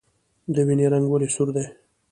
[0.53, 1.65] د وینې رنګ ولې سور دی